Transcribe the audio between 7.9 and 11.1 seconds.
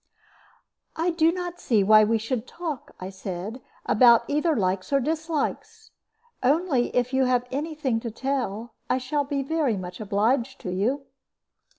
to tell, I shall be very much obliged to you."